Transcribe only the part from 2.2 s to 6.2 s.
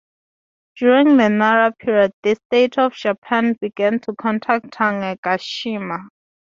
the state of Japan began to contact Tanegashima.